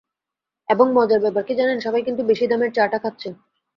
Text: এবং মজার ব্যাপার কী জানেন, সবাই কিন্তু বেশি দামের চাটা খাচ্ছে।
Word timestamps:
এবং 0.69 0.85
মজার 0.93 1.19
ব্যাপার 1.21 1.43
কী 1.47 1.53
জানেন, 1.55 1.77
সবাই 1.79 2.01
কিন্তু 2.03 2.21
বেশি 2.23 2.45
দামের 2.47 2.71
চাটা 2.73 2.97
খাচ্ছে। 3.03 3.29